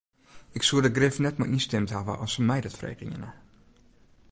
[0.57, 3.29] Ik soe der grif net mei ynstimd hawwe as se my dat frege hiene.